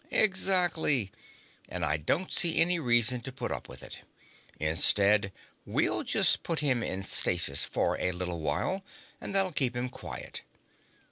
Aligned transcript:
"Exactly. 0.09 1.11
And 1.69 1.85
I 1.85 1.97
don't 1.97 2.31
see 2.31 2.57
any 2.57 2.79
reason 2.79 3.21
to 3.21 3.31
put 3.31 3.51
up 3.51 3.69
with 3.69 3.83
it. 3.83 3.99
Instead, 4.59 5.31
well 5.63 6.01
just 6.01 6.41
put 6.41 6.59
him 6.61 6.81
in 6.81 7.03
stasis 7.03 7.65
for 7.65 7.99
a 7.99 8.11
little 8.11 8.39
while, 8.41 8.83
and 9.21 9.35
that'll 9.35 9.51
keep 9.51 9.75
him 9.75 9.89
quiet." 9.89 10.41